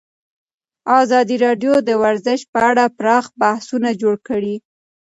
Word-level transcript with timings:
ازادي 1.01 1.35
راډیو 1.45 1.73
د 1.87 1.89
ورزش 2.03 2.39
په 2.51 2.59
اړه 2.69 2.83
پراخ 2.97 3.25
بحثونه 3.41 3.89
جوړ 4.01 4.15
کړي. 4.27 4.55